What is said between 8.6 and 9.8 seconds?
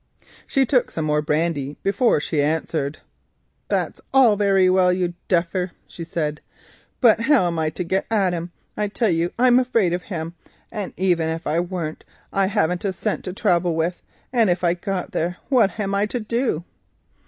I tell you I'm